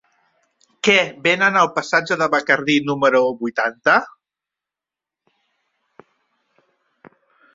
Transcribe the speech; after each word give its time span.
Què 0.87 0.93
venen 1.27 1.57
al 1.59 1.67
passatge 1.75 2.17
de 2.21 2.27
Bacardí 2.35 2.77
número 2.87 3.21
vuitanta? 3.43 3.99